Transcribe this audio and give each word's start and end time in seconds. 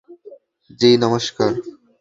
জি, 0.79 0.89
নমষ্কার। 0.97 1.51